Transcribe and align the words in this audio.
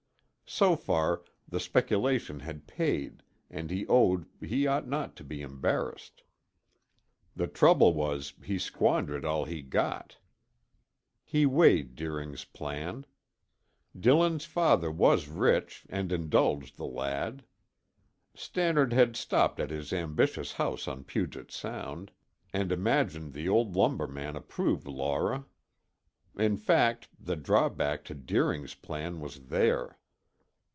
So 0.59 0.75
far, 0.75 1.21
the 1.47 1.61
speculation 1.61 2.41
had 2.41 2.67
paid 2.67 3.23
and 3.49 3.69
he 3.71 3.87
owned 3.87 4.25
he 4.41 4.67
ought 4.67 4.85
not 4.85 5.15
to 5.15 5.23
be 5.23 5.41
embarrassed. 5.41 6.23
The 7.37 7.47
trouble 7.47 7.93
was, 7.93 8.33
he 8.43 8.59
squandered 8.59 9.23
all 9.23 9.45
he 9.45 9.61
got. 9.61 10.17
He 11.23 11.45
weighed 11.45 11.95
Deering's 11.95 12.43
plan. 12.43 13.05
Dillon's 13.97 14.43
father 14.43 14.91
was 14.91 15.29
rich 15.29 15.85
and 15.87 16.11
indulged 16.11 16.75
the 16.75 16.85
lad. 16.85 17.45
Stannard 18.35 18.91
had 18.91 19.15
stopped 19.15 19.57
at 19.57 19.69
his 19.69 19.93
ambitious 19.93 20.51
house 20.51 20.85
on 20.85 21.05
Puget 21.05 21.49
Sound, 21.49 22.11
and 22.51 22.73
imagined 22.73 23.31
the 23.31 23.47
old 23.47 23.77
lumber 23.77 24.05
man 24.07 24.35
approved 24.35 24.85
Laura. 24.85 25.45
In 26.35 26.57
fact, 26.57 27.07
the 27.17 27.37
drawback 27.37 28.03
to 28.03 28.13
Deering's 28.13 28.73
plan 28.75 29.21
was 29.21 29.45
there. 29.45 29.97